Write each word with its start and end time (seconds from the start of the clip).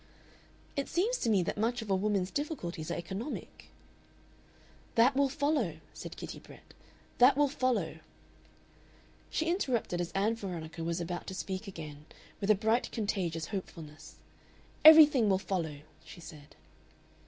"It 0.75 0.87
seems 0.89 1.19
to 1.19 1.29
me 1.29 1.43
that 1.43 1.59
much 1.59 1.83
of 1.83 1.91
a 1.91 1.95
woman's 1.95 2.31
difficulties 2.31 2.89
are 2.89 2.97
economic." 2.97 3.65
"That 4.95 5.15
will 5.15 5.29
follow," 5.29 5.77
said 5.93 6.17
Kitty 6.17 6.39
Brett 6.39 6.73
"that 7.19 7.37
will 7.37 7.47
follow." 7.47 7.99
She 9.29 9.45
interrupted 9.45 10.01
as 10.01 10.11
Ann 10.13 10.33
Veronica 10.33 10.83
was 10.83 10.99
about 10.99 11.27
to 11.27 11.35
speak 11.35 11.67
again, 11.67 12.07
with 12.39 12.49
a 12.49 12.55
bright 12.55 12.91
contagious 12.91 13.45
hopefulness. 13.49 14.15
"Everything 14.83 15.29
will 15.29 15.37
follow," 15.37 15.81
she 16.03 16.19
said. 16.19 16.55